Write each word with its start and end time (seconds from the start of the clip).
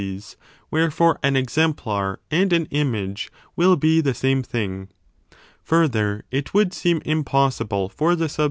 41 0.01 0.21
wherefore, 0.71 1.19
an 1.21 1.35
exemplar 1.35 2.19
and 2.31 2.51
an 2.53 2.65
image 2.71 3.29
will 3.55 3.75
be 3.75 4.01
the 4.01 4.15
same 4.15 4.41
thing. 4.41 4.87
Further, 5.61 6.25
it 6.31 6.55
would 6.55 6.73
seem 6.73 7.03
impossible 7.05 7.87
for 7.87 8.15
the 8.15 8.27
sub 8.27 8.39
s. 8.39 8.39